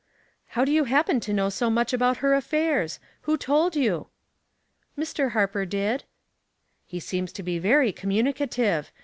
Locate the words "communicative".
7.91-8.91